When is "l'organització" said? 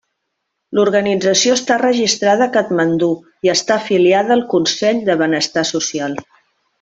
0.77-1.57